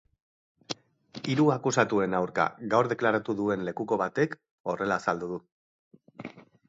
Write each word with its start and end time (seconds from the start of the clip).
Hiru 1.33 1.43
akusatuen 1.55 2.17
aurka 2.21 2.47
gaur 2.71 2.89
deklaratu 2.93 3.35
duen 3.43 3.67
lekuko 3.69 4.01
batek 4.05 4.35
horrela 4.73 4.99
azaldu 5.03 5.31
du. 5.35 5.39